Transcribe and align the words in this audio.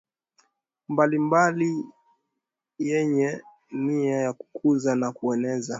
mbalimbali 0.89 1.85
yenye 2.79 3.41
nia 3.71 4.15
ya 4.17 4.33
kukuza 4.33 4.95
na 4.95 5.11
kueneza 5.11 5.69